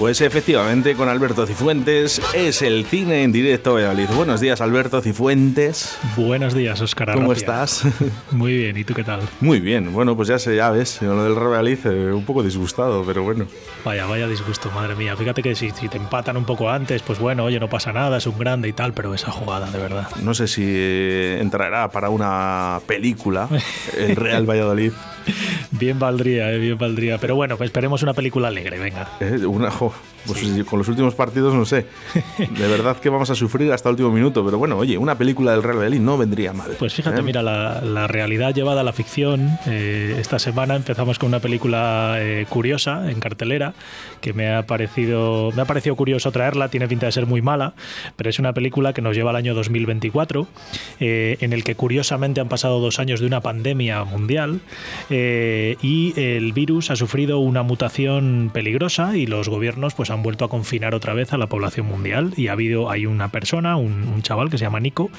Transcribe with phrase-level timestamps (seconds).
[0.00, 4.08] Pues efectivamente, con Alberto Cifuentes es el cine en directo Valladolid.
[4.16, 5.98] Buenos días, Alberto Cifuentes.
[6.16, 7.84] Buenos días, Óscar ¿Cómo estás?
[8.30, 9.20] Muy bien, ¿y tú qué tal?
[9.42, 12.42] Muy bien, bueno, pues ya sé, ya ves, con lo del Valladolid, eh, un poco
[12.42, 13.44] disgustado, pero bueno.
[13.84, 15.14] Vaya, vaya disgusto, madre mía.
[15.18, 18.16] Fíjate que si, si te empatan un poco antes, pues bueno, oye, no pasa nada,
[18.16, 20.08] es un grande y tal, pero esa jugada, de verdad.
[20.22, 23.50] No sé si eh, entrará para una película
[23.98, 24.92] el Real Valladolid.
[25.80, 27.16] Bien valdría, eh, bien valdría.
[27.16, 29.08] Pero bueno, esperemos una película alegre, venga.
[29.18, 29.70] Eh, una,
[30.26, 31.86] pues con los últimos partidos no sé.
[32.38, 35.52] De verdad que vamos a sufrir hasta el último minuto, pero bueno, oye, una película
[35.52, 36.72] del Real Valladolid no vendría mal.
[36.78, 37.22] Pues fíjate, ¿eh?
[37.22, 39.58] mira, la, la realidad llevada a la ficción.
[39.66, 43.74] eh, esta semana empezamos con una película eh, curiosa en cartelera
[44.20, 46.68] que me ha parecido me ha parecido curioso traerla.
[46.68, 47.74] Tiene pinta de ser muy mala,
[48.16, 50.46] pero es una película que nos lleva al año 2024,
[51.00, 54.60] eh, en el que curiosamente han pasado dos años de una pandemia mundial
[55.08, 60.48] y el virus ha sufrido una mutación peligrosa y los gobiernos pues han vuelto a
[60.48, 64.22] confinar otra vez a la población mundial y ha habido hay una persona, un, un
[64.22, 65.10] chaval que se llama Nico,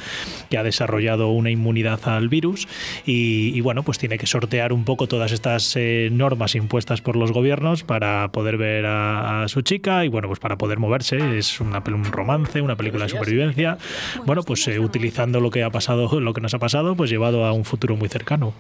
[0.50, 2.67] que ha desarrollado una inmunidad al virus
[3.06, 7.16] y, y, bueno, pues tiene que sortear un poco todas estas eh, normas impuestas por
[7.16, 11.38] los gobiernos para poder ver a, a su chica y bueno, pues para poder moverse.
[11.38, 13.78] Es una, un romance, una película de supervivencia.
[14.25, 17.45] Bueno, pues eh, utilizando lo que ha pasado, lo que nos ha pasado, pues llevado
[17.45, 18.53] a un futuro muy cercano.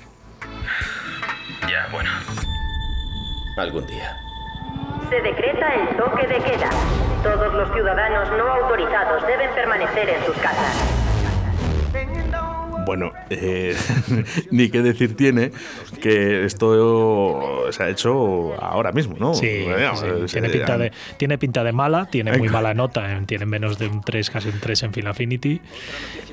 [1.69, 2.09] Ya, bueno.
[3.57, 4.17] Algún día.
[5.11, 6.69] Se decreta el toque de queda.
[7.21, 11.00] Todos los ciudadanos no autorizados deben permanecer en sus casas.
[12.91, 13.73] Bueno, eh,
[14.51, 15.51] ni qué decir tiene
[16.01, 19.33] que esto se ha hecho ahora mismo, ¿no?
[19.33, 22.73] Sí, Bueno, sí, eh, tiene, se- pinta de, tiene pinta de mala, tiene muy mala
[22.73, 25.61] nota, eh, tiene menos de un 3, casi un 3 en Film Affinity.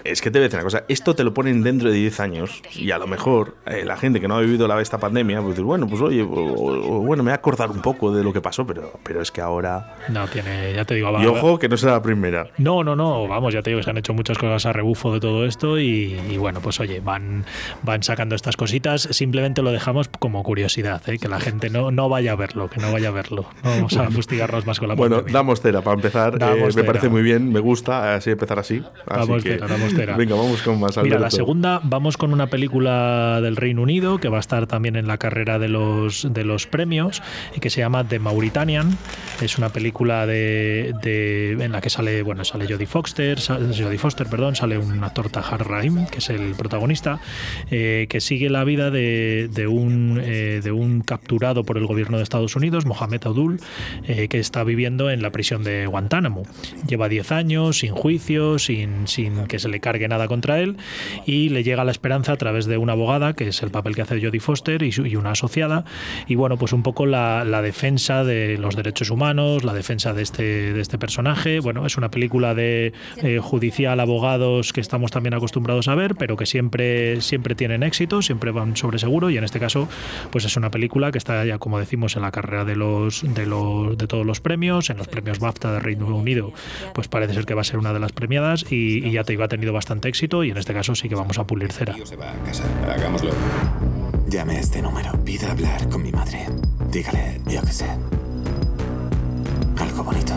[0.03, 2.19] Es que te voy a decir una cosa, esto te lo ponen dentro de 10
[2.19, 5.41] años y a lo mejor eh, la gente que no ha vivido la, esta pandemia,
[5.43, 8.33] pues bueno, pues oye, o- o- bueno, me voy a acordar un poco de lo
[8.33, 9.97] que pasó, pero, pero es que ahora...
[10.09, 12.49] No, tiene, ya te digo, va- Y ojo, que no será la primera.
[12.59, 15.21] No, no, no, vamos, ya te digo se han hecho muchas cosas a rebufo de
[15.21, 17.45] todo esto y, y bueno, pues oye, van,
[17.83, 21.19] van sacando estas cositas, simplemente lo dejamos como curiosidad, ¿eh?
[21.19, 23.47] que la gente no, no vaya a verlo, que no vaya a verlo.
[23.63, 25.39] No vamos a fustigarnos más con la Bueno, pandemia.
[25.39, 26.35] damos cera para empezar.
[26.41, 28.83] eh, me parece muy bien, me gusta así empezar así.
[29.07, 30.17] así Damos que, damos cera.
[30.17, 30.97] Venga, vamos con más.
[30.99, 31.37] Mira, la Alberto.
[31.37, 35.19] segunda, vamos con una película del Reino Unido que va a estar también en la
[35.19, 37.23] carrera de los, de los premios
[37.57, 38.97] y que se llama The Mauritanian.
[39.41, 43.99] Es una película de, de- en la que sale, bueno, sale Jodie Foster, sa- Jodie
[43.99, 47.21] Foster, perdón, sale un actor Tahar Rahim, que es el protagonista,
[47.71, 52.23] eh, que sigue la vida de, un, eh, de un capturado por el gobierno de
[52.23, 53.61] Estados Unidos, Mohamed Abdul,
[54.07, 56.43] eh, que está viviendo en la prisión de Guantánamo.
[56.87, 60.77] Lleva 10 años sin juicio, sin, sin que se le cargue nada contra él,
[61.27, 64.03] y le llega la esperanza a través de una abogada, que es el papel que
[64.03, 65.85] hace Jodie Foster, y, y una asociada,
[66.27, 70.23] y bueno, pues un poco la, la defensa de los derechos humanos, la defensa de
[70.23, 71.61] este, de este personaje.
[71.61, 72.93] Bueno, es una película de
[73.41, 78.51] judicial, abogados que estamos también acostumbrados a ver, pero que siempre, siempre tienen éxito, siempre
[78.51, 79.89] van sobre seguro, y en este caso,
[80.31, 83.47] pues es una película que está ya, como decimos, en la carrera de los, de
[83.47, 86.53] los de todos los premios, en los premios BAFTA de Reino Unido,
[86.95, 89.45] pues parece ser que va a ser una de las premiadas, y, ya te digo,
[89.45, 91.95] ha tenido bastante éxito, y en este caso sí que vamos a pulir cera.
[92.89, 93.31] Hagámoslo.
[94.29, 95.13] Llame a este número.
[95.25, 96.47] Pida hablar con mi madre.
[96.91, 97.87] Dígale, yo qué sé.
[99.79, 100.35] Algo bonito.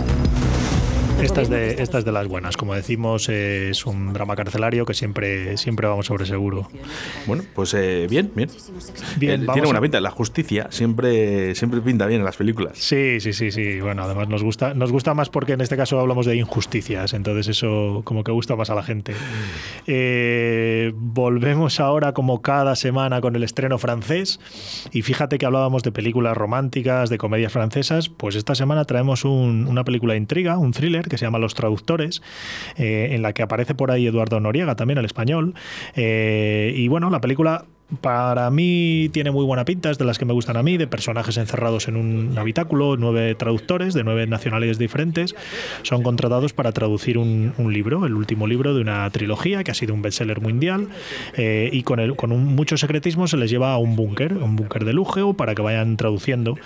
[1.21, 4.85] Esta es, de, esta es de las buenas, como decimos, eh, es un drama carcelario
[4.85, 6.67] que siempre, siempre vamos sobre seguro.
[7.27, 8.49] Bueno, pues eh, bien, bien.
[9.17, 10.01] Bien, Eh, tiene buena a- pinta.
[10.01, 12.77] La justicia siempre, siempre pinta bien en las películas.
[12.77, 13.79] Sí, sí, sí, sí.
[13.79, 17.47] Bueno, además nos gusta, nos gusta más porque en este caso hablamos de injusticias, entonces
[17.47, 19.13] eso como que gusta más a la gente.
[19.87, 24.39] Eh, volvemos ahora como cada semana con el estreno francés
[24.91, 29.67] y fíjate que hablábamos de películas románticas, de comedias francesas, pues esta semana traemos un-
[29.67, 32.21] una película de intriga, un thriller que se llama Los Traductores,
[32.77, 35.53] eh, en la que aparece por ahí Eduardo Noriega también, el español.
[35.95, 37.65] Eh, y bueno, la película
[37.99, 40.87] para mí tiene muy buena pinta, es de las que me gustan a mí, de
[40.87, 45.35] personajes encerrados en un habitáculo, nueve traductores de nueve nacionalidades diferentes
[45.83, 49.73] son contratados para traducir un, un libro, el último libro de una trilogía que ha
[49.73, 50.87] sido un bestseller mundial
[51.35, 54.55] eh, y con, el, con un, mucho secretismo se les lleva a un búnker, un
[54.55, 56.57] búnker de lujo para que vayan traduciendo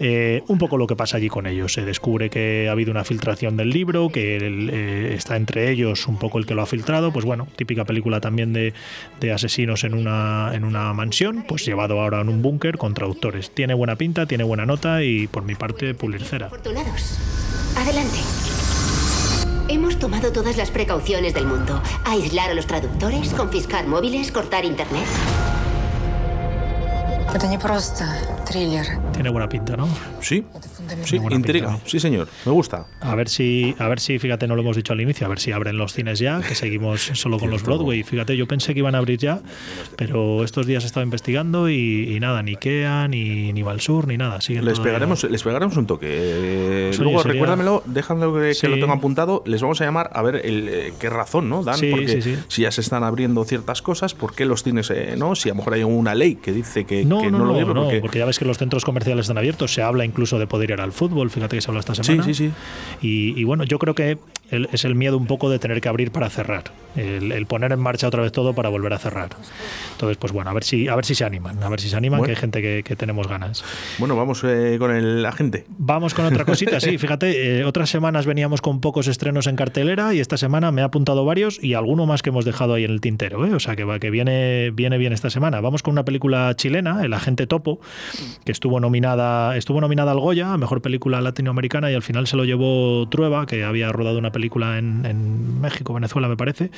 [0.00, 1.72] eh, un poco lo que pasa allí con ellos.
[1.72, 6.06] Se descubre que ha habido una filtración del libro, que el, eh, está entre ellos
[6.08, 8.72] un poco el que lo ha filtrado, pues bueno, típica película también de,
[9.20, 13.50] de asesinos en una, en una mansión, pues llevado ahora en un búnker con traductores.
[13.50, 16.46] Tiene buena pinta, tiene buena nota y por mi parte pulir cera.
[16.46, 17.18] Afortunados.
[17.76, 18.18] Adelante.
[19.68, 21.82] Hemos tomado todas las precauciones del mundo.
[22.04, 25.06] Aislar a los traductores, confiscar móviles, cortar internet
[28.52, 28.86] thriller.
[29.12, 29.88] Tiene buena pinta, ¿no?
[30.20, 30.44] Sí.
[31.04, 31.68] Sí, intriga.
[31.70, 31.88] Pinta.
[31.88, 32.28] Sí, señor.
[32.44, 32.86] Me gusta.
[33.00, 35.40] A ver si, a ver si, fíjate, no lo hemos dicho al inicio, a ver
[35.40, 38.02] si abren los cines ya, que seguimos solo con los Broadway.
[38.02, 39.40] Fíjate, yo pensé que iban a abrir ya,
[39.96, 44.16] pero estos días he estado investigando y, y nada, ni Ikea, ni, ni Valsur, ni
[44.16, 44.40] nada.
[44.40, 46.06] Siguen les, pegaremos, les pegaremos un toque.
[46.10, 47.32] Eh, luego, sería...
[47.32, 48.62] recuérdamelo, déjame que, sí.
[48.62, 49.42] que, lo tengo apuntado.
[49.46, 51.62] Les vamos a llamar a ver el, eh, qué razón, ¿no?
[51.62, 54.90] Dan, sí, porque sí, si ya se están abriendo ciertas cosas, ¿por qué los cines,
[54.90, 55.34] eh, no?
[55.34, 57.74] Si a lo mejor hay una ley que dice que no, que no, no lo
[57.74, 58.00] no, porque...
[58.00, 60.80] porque ya ves que los centros comerciales están abiertos, se habla incluso de poder ir
[60.80, 62.24] al fútbol, fíjate que se habla esta semana.
[62.24, 62.52] sí, sí.
[63.00, 64.18] Y, y bueno, yo creo que
[64.52, 66.64] el- es el miedo un poco de tener que abrir para cerrar,
[66.94, 69.30] el, el poner en marcha otra vez todo para volver a cerrar.
[69.92, 71.96] Entonces, pues bueno, a ver si, a ver si se animan, a ver si se
[71.96, 72.26] animan, Bueno.
[72.26, 73.64] que hay gente que, que tenemos ganas.
[73.98, 75.64] Bueno, vamos eh, con el agente.
[75.78, 80.14] Vamos con otra cosita, sí, fíjate, eh, otras semanas veníamos con pocos estrenos en cartelera
[80.14, 82.90] y esta semana me ha apuntado varios y alguno más que hemos dejado ahí en
[82.90, 83.54] el tintero, ¿eh?
[83.54, 85.60] o sea que, va, que viene, viene bien esta semana.
[85.60, 87.80] Vamos con una película chilena, El Agente Topo,
[88.44, 92.36] que estuvo nominada, estuvo nominada al Goya, a Mejor Película Latinoamericana y al final se
[92.36, 96.70] lo llevó Trueba, que había rodado una película en, en México, Venezuela me parece,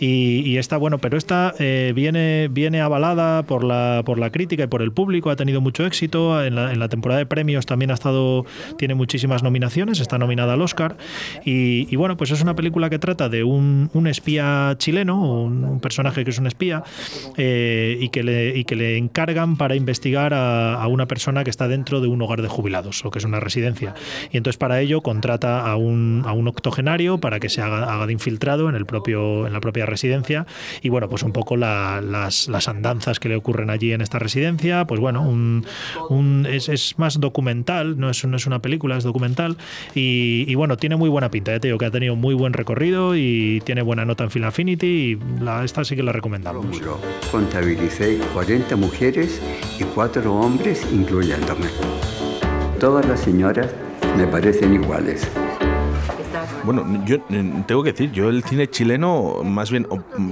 [0.00, 4.64] y, y esta, bueno, pero esta eh, viene, viene avalada por la, por la crítica
[4.64, 7.66] y por el público, ha tenido mucho éxito, en la, en la temporada de premios
[7.66, 8.44] también ha estado,
[8.78, 10.96] tiene muchísimas nominaciones, está nominada al Oscar,
[11.44, 15.64] y, y bueno, pues es una película que trata de un, un espía chileno, un,
[15.64, 16.82] un personaje que es un espía,
[17.36, 21.50] eh, y, que le, y que le encargan para investigar a, a una persona que
[21.50, 23.94] está dentro de un hogar de jubilados, o que es una residencia.
[24.30, 28.06] Y entonces para ello contrata a un, a un octogenario para que se haga, haga
[28.06, 30.46] de infiltrado en, el propio, en la propia residencia.
[30.82, 34.18] Y bueno, pues un poco la- las, las andanzas que le ocurren allí en esta
[34.18, 35.64] residencia, pues bueno, un,
[36.10, 39.56] un- es, es más documental, no es, no es una película, es documental.
[39.94, 42.52] Y, y bueno, tiene muy buena pinta, ya te digo que ha tenido muy buen
[42.52, 46.80] recorrido y tiene buena nota en Film Affinity y la, esta sí que la recomendamos.
[47.30, 49.40] Contabilicé 40 mujeres
[49.78, 51.66] y 4 hombres, incluyéndome.
[52.80, 53.70] Todas las señoras
[54.16, 55.28] me parecen iguales.
[56.64, 59.86] Bueno, yo eh, tengo que decir, yo el cine chileno, más bien,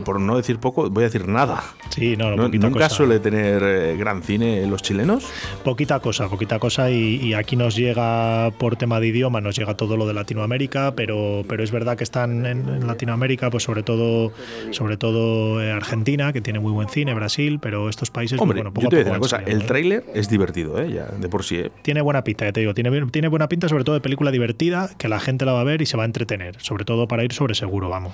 [0.05, 1.63] por no decir poco, voy a decir nada.
[1.91, 2.89] Sí, no, No- nunca cosa.
[2.89, 5.27] suele tener eh, gran cine los chilenos.
[5.65, 9.77] Poquita cosa, poquita cosa y, y aquí nos llega por tema de idioma, nos llega
[9.77, 13.83] todo lo de Latinoamérica, pero, pero es verdad que están en, en Latinoamérica, pues sobre
[13.83, 14.33] todo,
[14.71, 18.61] sobre todo eh, Argentina, que tiene muy buen cine, Brasil, pero estos países, pues, Hombre,
[18.61, 19.65] bueno, poco yo te voy a decir una cosa, el ¿eh?
[19.67, 20.91] tráiler es divertido, ¿eh?
[20.93, 21.57] Ya, de por sí.
[21.57, 21.71] ¿eh?
[21.83, 24.89] Tiene buena pinta, ya te digo, tiene, tiene buena pinta sobre todo de película divertida,
[24.97, 26.22] que la gente la va a ver y se va a entretener,
[26.59, 28.13] sobre todo para ir sobre seguro, vamos.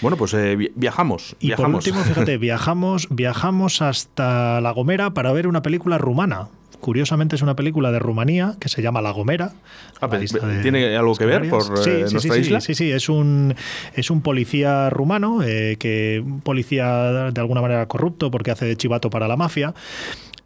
[0.00, 1.36] Bueno, pues eh, vi- viajamos.
[1.40, 6.48] Y por último, fíjate, viajamos, viajamos hasta La Gomera para ver una película rumana.
[6.80, 9.52] Curiosamente es una película de Rumanía que se llama La Gomera.
[10.00, 12.60] Ah, la de ¿Tiene algo que ver por eh, Sí, sí, nuestra sí, isla?
[12.60, 13.54] Sí, sí, es un,
[13.94, 18.76] es un policía rumano, eh, que un policía de alguna manera corrupto porque hace de
[18.76, 19.74] chivato para la mafia.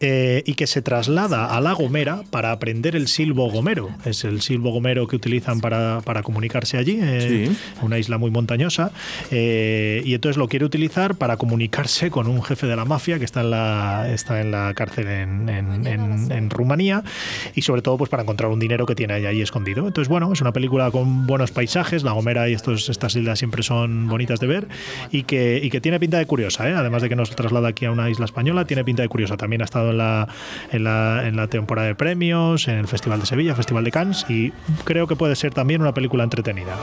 [0.01, 3.89] Eh, y que se traslada a La Gomera para aprender el silbo gomero.
[4.03, 7.57] Es el silbo gomero que utilizan para, para comunicarse allí, eh, Sí.
[7.81, 8.91] una isla muy montañosa.
[9.31, 13.25] eh, y entonces lo quiere utilizar para comunicarse con un jefe de la mafia que
[13.25, 17.03] está en la, está en la cárcel en, en- en- en Rumanía
[17.55, 19.87] y sobre todo pues para encontrar un dinero que tiene ahí, ahí escondido.
[19.87, 22.03] Entonces, bueno, es una película con buenos paisajes.
[22.03, 24.67] La Gomera y estos, estas islas siempre son bonitas de ver
[25.11, 26.69] y que, y que tiene pinta de curiosa.
[26.69, 26.73] ¿eh?
[26.73, 29.37] Además de que nos traslada aquí a una isla española, tiene pinta de curiosa.
[29.37, 30.27] También ha estado en la,
[30.71, 34.25] en la, en la temporada de premios, en el Festival de Sevilla, Festival de Cannes
[34.29, 34.51] y
[34.83, 36.75] creo que puede ser también una película entretenida.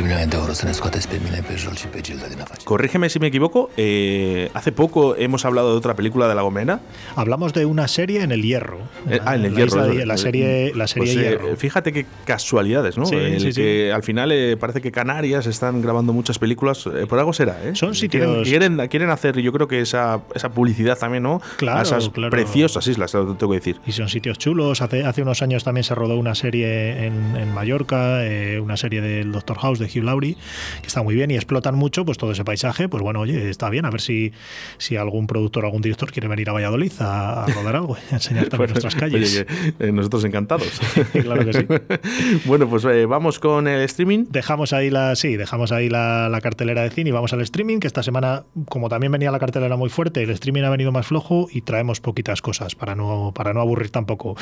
[0.00, 2.64] Pe mine, pe Jol și pe Gilda din afaceri.
[2.64, 6.80] Corrígeme si me equivoco, eh, hace poco hemos hablado de otra película de La Gomera.
[7.16, 8.78] Hablamos de una serie en el Hierro.
[9.10, 9.92] Eh, ah, en el la Hierro.
[9.92, 11.56] isla la serie, la serie Pues, eh, Hierro.
[11.56, 13.04] fíjate qué casualidades, ¿no?
[13.04, 13.60] Sí, El sí, sí.
[13.60, 16.86] que al final eh, parece que Canarias están grabando muchas películas.
[16.86, 17.74] eh, por algo será, ¿eh?
[17.74, 21.42] Son Quieren- sitios- Quieren, quieren hacer, yo creo que esa, esa publicidad también, ¿no?
[21.58, 22.30] Claro, A esas claro.
[22.30, 23.76] preciosas islas, tengo que decir.
[23.86, 24.80] Y son sitios chulos.
[24.80, 29.00] Hace, hace unos años también se rodó una serie en, en Mallorca, eh, una serie
[29.00, 30.36] del Doctor House de Hugh Laurie,
[30.80, 32.88] que está muy bien y explotan mucho pues todo ese paisaje.
[32.88, 33.84] Pues bueno, oye, está bien.
[33.84, 34.32] A ver si,
[34.78, 38.14] si algún productor o algún director quiere venir a Valladolid a, a rodar algo, y
[38.14, 39.36] a enseñar también nuestras calles.
[39.36, 40.80] Oye, que, eh, nosotros encantados.
[41.20, 41.66] Claro que sí.
[42.44, 44.26] bueno, pues eh, vamos con el streaming.
[44.30, 47.78] Dejamos ahí la, sí, dejamos ahí la, la cartelera de cine y vamos al streaming,
[47.78, 51.06] que esta semana, como también venía la cartelera muy fuerte, el streaming ha venido más
[51.06, 54.36] flojo y traemos poquitas cosas para no, para no aburrir tampoco.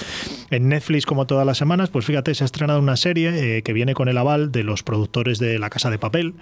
[0.51, 3.73] En Netflix, como todas las semanas, pues fíjate, se ha estrenado una serie eh, que
[3.73, 6.35] viene con el aval de los productores de La Casa de Papel.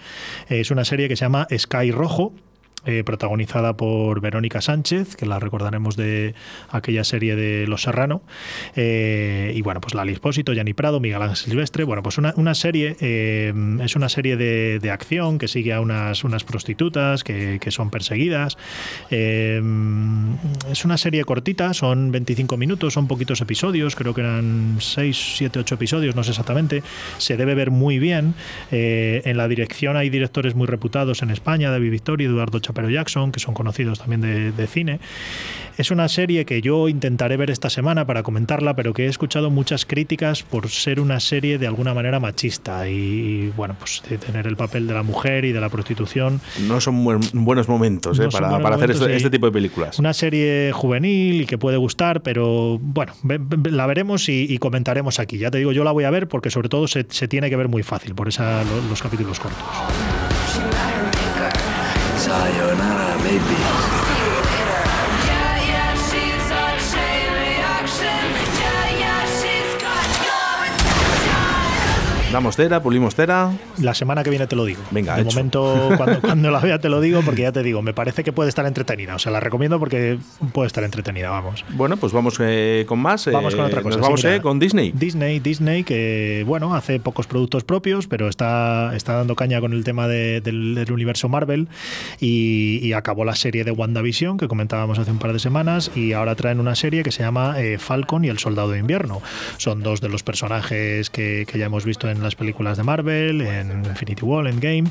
[0.48, 2.32] Es una serie que se llama Sky Rojo.
[2.88, 6.36] Eh, protagonizada por Verónica Sánchez, que la recordaremos de
[6.70, 8.22] aquella serie de Los Serrano,
[8.76, 12.96] eh, y bueno, pues Lali Espósito, Gianni Prado, Miguel Ángel Silvestre, bueno, pues una, serie,
[13.00, 13.52] eh,
[13.82, 17.90] es una serie de, de acción que sigue a unas, unas prostitutas que, que son
[17.90, 18.56] perseguidas,
[19.10, 25.58] es una serie cortita, son 25 minutos, son poquitos episodios, creo que eran 6, 7,
[25.58, 26.84] 8 episodios, no sé exactamente,
[27.18, 28.34] se debe ver muy bien,
[28.70, 33.40] en la dirección hay directores muy reputados en España, David Victoria, Eduardo Chapero Jackson, que
[33.40, 35.00] son conocidos también de, de cine.
[35.78, 39.50] Es una serie que yo intentaré ver esta semana para comentarla, pero que he escuchado
[39.50, 44.46] muchas críticas por ser una serie de alguna manera machista y, bueno, pues de tener
[44.46, 46.40] el papel de la mujer y de la prostitución.
[46.66, 49.30] No son buen- buenos momentos eh, No para, buenos para hacer momentos este, y- este
[49.30, 49.98] tipo de películas.
[49.98, 54.58] Una serie juvenil y que puede gustar, pero bueno, ve- ve- la veremos y, y
[54.58, 55.38] comentaremos aquí.
[55.38, 57.56] Ya te digo, yo la voy a ver porque sobre todo se, se tiene que
[57.56, 59.62] ver muy fácil por esa, lo- los capítulos cortos.
[62.26, 64.05] Sayonara, baby.
[72.36, 73.50] Damos cera, pulimos cera.
[73.80, 74.82] La semana que viene te lo digo.
[74.90, 75.30] Venga, de hecho.
[75.30, 78.30] momento, cuando, cuando la vea te lo digo, porque ya te digo, me parece que
[78.30, 79.14] puede estar entretenida.
[79.14, 80.18] O sea, la recomiendo porque
[80.52, 81.64] puede estar entretenida, vamos.
[81.70, 83.24] Bueno, pues vamos eh, con más.
[83.32, 83.96] Vamos eh, con otra cosa.
[83.96, 84.36] Nos vamos sí, mira.
[84.36, 84.92] eh, con Disney.
[84.94, 89.82] Disney, Disney, que bueno, hace pocos productos propios, pero está, está dando caña con el
[89.82, 91.68] tema de- del, del universo Marvel
[92.20, 96.12] y, y acabó la serie de WandaVision que comentábamos hace un par de semanas y
[96.12, 99.22] ahora traen una serie que se llama Falcon y el Soldado de Invierno.
[99.56, 103.40] Son dos de los personajes que, que ya hemos visto en las películas de Marvel,
[103.40, 104.84] en Infinity War, en Game.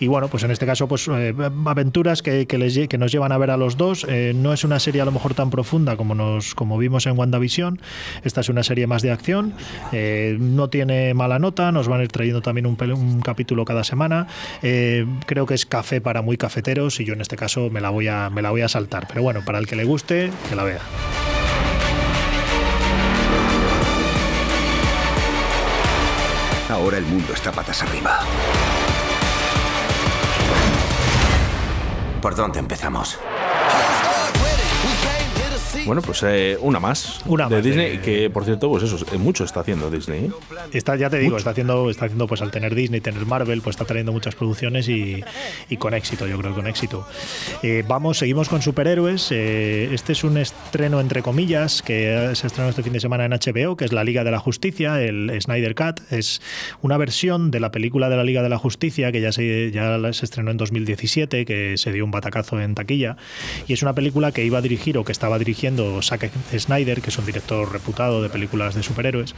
[0.00, 1.34] Y bueno, pues en este caso, pues eh,
[1.66, 4.06] aventuras que, que les que nos llevan a ver a los dos.
[4.08, 7.18] Eh, no es una serie a lo mejor tan profunda como, nos, como vimos en
[7.18, 7.80] WandaVision.
[8.22, 9.54] Esta es una serie más de acción.
[9.92, 11.72] Eh, no tiene mala nota.
[11.72, 12.76] Nos van a ir trayendo también un,
[13.22, 14.26] capítulo cada semana.
[14.60, 18.08] Creo que es café para muy cafeteros y yo en este caso me la voy
[18.08, 19.06] a, me la voy a saltar.
[19.08, 20.80] Pero bueno, para el que le guste, que la vea.
[26.68, 28.20] Ahora el mundo está patas arriba.
[32.20, 33.18] ¿Por dónde empezamos?
[35.84, 38.96] Bueno, pues eh, una más Una de más de- Disney, que por cierto, pues eso,
[39.18, 40.24] mucho está haciendo Disney.
[40.24, 40.30] ¿eh?
[40.72, 43.74] Está, ya te digo, está haciendo, está haciendo, pues al tener Disney, tener Marvel, pues
[43.74, 45.22] está trayendo muchas producciones y,
[45.68, 47.06] y con éxito, yo creo que con éxito.
[47.62, 49.30] Eh, vamos, seguimos con superhéroes.
[49.30, 53.32] Eh, este es un estreno entre comillas que se estrenó este fin de semana en
[53.32, 56.00] HBO, que es la Liga de la Justicia, el Snyder Cut.
[56.10, 56.40] Es
[56.82, 59.98] una versión de la película de la Liga de la Justicia que ya se, ya
[60.12, 63.16] se estrenó en 2017, que se dio un batacazo en taquilla.
[63.66, 67.10] Y es una película que iba a dirigir o que estaba dirigiendo Zack Snyder, que
[67.10, 69.34] es un director reputado de películas de superhéroes,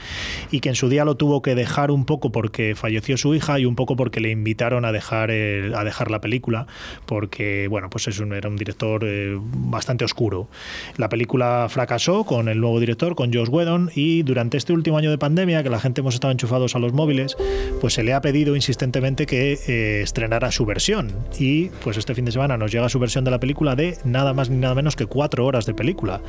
[0.51, 3.59] y que en su día lo tuvo que dejar un poco porque falleció su hija
[3.59, 6.67] y un poco porque le invitaron a dejar, el- a dejar la película,
[7.07, 10.49] porque bueno, pues es un- era un director eh, bastante oscuro.
[10.97, 15.11] La película fracasó con el nuevo director, con Josh Whedon, y durante este último año
[15.11, 17.37] de pandemia, que la gente hemos estado enchufados a los móviles,
[17.81, 21.13] pues se le ha pedido insistentemente que eh, estrenara su versión.
[21.39, 24.33] Y pues este fin de semana nos llega su versión de la película de nada
[24.33, 26.21] más ni nada menos que cuatro horas de película.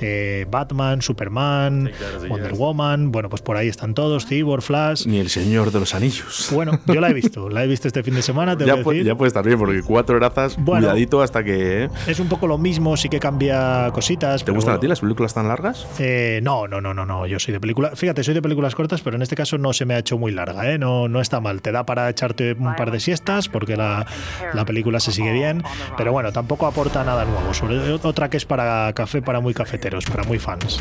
[0.00, 1.90] Eh, Batman, Superman,
[2.28, 5.06] Wonder Woman, bueno, pues por ahí están todos, Cyborg, Flash.
[5.06, 6.48] Ni el Señor de los Anillos.
[6.52, 8.82] Bueno, yo la he visto, la he visto este fin de semana, te ya, voy
[8.82, 9.06] a decir.
[9.06, 10.86] ya puede estar bien, porque cuatro horazas, Bueno.
[10.86, 11.84] cuidadito hasta que.
[11.84, 11.90] ¿eh?
[12.06, 14.44] Es un poco lo mismo, sí que cambia cositas.
[14.44, 15.86] ¿Te gustan a ti las películas tan largas?
[15.98, 17.26] Eh, no, no, no, no, no.
[17.26, 17.92] Yo soy de película.
[17.96, 20.32] Fíjate, soy de películas cortas, pero en este caso no se me ha hecho muy
[20.32, 20.78] larga, ¿eh?
[20.78, 21.62] No, no está mal.
[21.62, 24.06] Te da para echarte un par de siestas porque la,
[24.54, 25.62] la película se sigue bien.
[25.96, 27.54] Pero bueno, tampoco aporta nada nuevo.
[27.54, 30.78] Sobre otra que es para café, para muy cafeteros, para muy fans.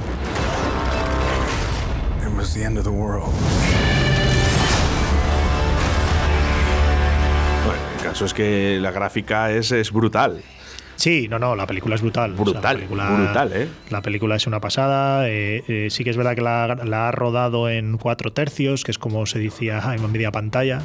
[2.37, 3.33] It was the end of the world.
[8.03, 10.43] caso es que la gráfica es, es brutal.
[10.97, 12.33] Sí, no, no, la película es brutal.
[12.33, 13.67] O sea, Brutal, la película, brutal, ¿eh?
[13.89, 15.27] La película es una pasada.
[15.29, 18.91] eh, eh, sí que es verdad que la, la ha rodado en cuatro tercios, que
[18.91, 20.81] es como se decía en media pantalla,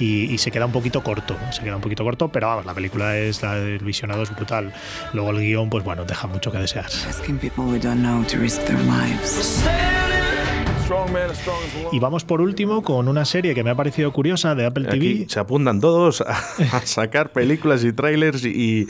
[0.00, 1.36] y, y se queda un poquito corto.
[1.50, 4.72] Se queda un poquito corto, pero vamos, la película es, la, el visionado es brutal.
[5.12, 6.86] Luego el guion, pues bueno, deja mucho que desear.
[11.92, 15.26] Y vamos por último con una serie que me ha parecido curiosa de Apple TV.
[15.28, 16.36] Se apuntan todos a,
[16.72, 18.86] a sacar películas y trailers y,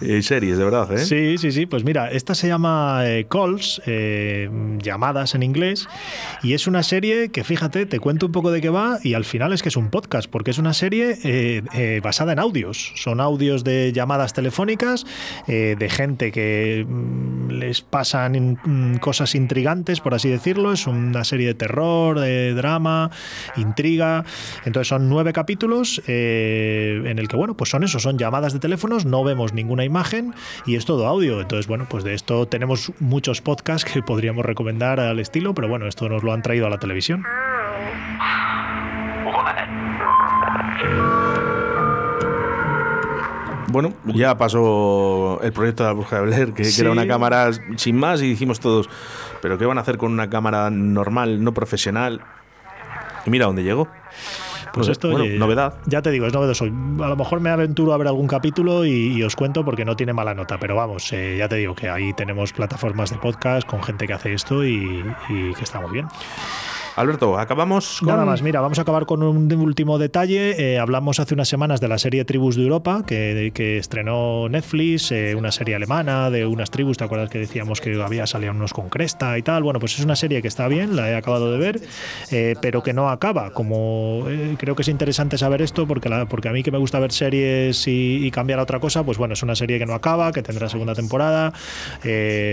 [0.00, 0.98] y series, de verdad, ¿eh?
[0.98, 1.66] Sí, sí, sí.
[1.66, 4.48] Pues mira, esta se llama eh, Calls, eh,
[4.82, 5.88] llamadas en inglés,
[6.42, 9.24] y es una serie que, fíjate, te cuento un poco de qué va y al
[9.24, 12.92] final es que es un podcast, porque es una serie eh, eh, basada en audios.
[12.96, 15.06] Son audios de llamadas telefónicas
[15.46, 20.72] eh, de gente que mm, les pasan mm, cosas intrigantes, por así decirlo.
[20.72, 23.10] Es una serie de terror, de drama,
[23.56, 24.24] intriga.
[24.64, 28.58] Entonces son nueve capítulos eh, en el que, bueno, pues son eso, son llamadas de
[28.58, 30.34] teléfonos, no vemos ninguna imagen
[30.66, 31.40] y es todo audio.
[31.40, 35.86] Entonces, bueno, pues de esto tenemos muchos podcasts que podríamos recomendar al estilo, pero bueno,
[35.86, 37.24] esto nos lo han traído a la televisión.
[43.70, 47.96] Bueno, ya pasó el proyecto de la Bruja de Blair, que, era una cámara sin
[47.96, 48.88] más, y dijimos todos,
[49.42, 52.22] ¿pero qué van a hacer con una cámara normal, no profesional?
[53.26, 53.86] Y mira dónde llegó.
[54.72, 55.74] Pues No sé, esto, bueno, oye, novedad.
[55.86, 56.64] Ya te digo, es novedoso.
[56.64, 59.96] A lo mejor me aventuro a ver algún capítulo y, y os cuento porque no
[59.96, 63.68] tiene mala nota, pero vamos, eh, ya te digo que ahí tenemos plataformas de podcast
[63.68, 66.06] con gente que hace esto y, y que está muy bien.
[66.98, 68.08] Alberto, acabamos con...
[68.08, 70.56] Nada más, mira, vamos a acabar con un último detalle.
[70.58, 75.36] Eh, hablamos hace unas semanas de la serie Tribus de Europa, que, estrenó Netflix, eh,
[75.36, 78.88] una serie alemana de unas tribus, ¿te acuerdas que decíamos que había salido unos con
[78.88, 79.62] cresta y tal?
[79.62, 81.80] Bueno, pues es una serie que está bien, la he acabado de ver,
[82.32, 83.52] eh, pero que no acaba.
[83.52, 86.78] Como eh, creo que es interesante saber esto, porque, la- porque a mí que me
[86.78, 89.94] gusta ver series y, cambiar a otra cosa, pues bueno, es una serie que no
[89.94, 91.52] acaba, que tendrá segunda temporada.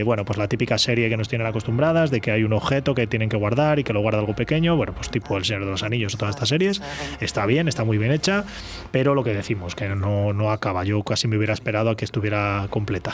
[0.06, 3.08] Bueno, pues la típica serie que nos tienen acostumbradas, de que hay un objeto que
[3.08, 5.72] tienen que guardar y que lo guarda algo pequeño, bueno, pues tipo El Señor de
[5.72, 6.82] los Anillos o todas estas series,
[7.20, 8.46] está bien, está muy bien hecha,
[8.92, 10.84] pero lo que decimos, que no, no acaba.
[10.84, 13.14] Yo casi me hubiera esperado a que estuviera completa.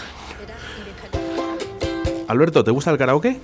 [2.28, 3.40] Alberto, ¿te gusta el karaoke?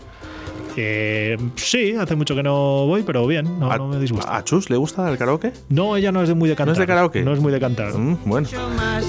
[0.79, 4.38] Eh, sí, hace mucho que no voy, pero bien, no, no me disgusta.
[4.38, 5.51] ¿A Chus le gusta el karaoke?
[5.69, 6.67] No, ella no es de muy de cantar.
[6.67, 7.24] ¿No es de karaoke?
[7.24, 7.93] No es muy de cantar.
[7.98, 8.48] Mm, bueno.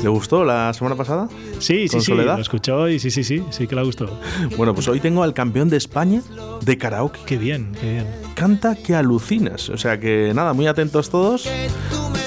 [0.03, 1.29] ¿Le gustó la semana pasada?
[1.59, 2.37] Sí, sí, ¿Con sí, Soledad?
[2.37, 4.09] lo escuchó y sí, sí, sí, sí que le gustó.
[4.57, 6.23] Bueno, pues hoy tengo al campeón de España
[6.65, 7.21] de karaoke.
[7.27, 8.07] Qué bien, qué bien.
[8.35, 9.69] Canta que alucinas.
[9.69, 11.49] O sea que nada, muy atentos todos,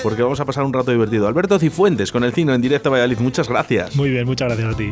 [0.03, 1.27] porque vamos a pasar un rato divertido.
[1.27, 3.19] Alberto Cifuentes con el Cino en directo a Valladolid.
[3.19, 3.95] Muchas gracias.
[3.95, 4.91] Muy bien, muchas gracias a ti.